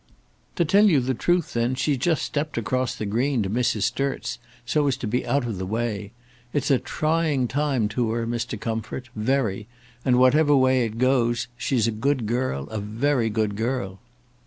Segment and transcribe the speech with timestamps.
[0.55, 3.83] "To tell you the truth, then, she's just stept across the green to Mrs.
[3.83, 6.11] Sturt's, so as to be out of the way.
[6.53, 8.59] It's a trying time to her, Mr.
[8.59, 9.67] Comfort, very;
[10.03, 13.99] and whatever way it goes, she's a good girl, a very good girl."